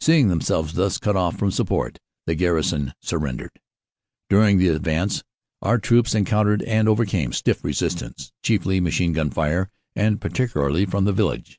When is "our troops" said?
5.60-6.14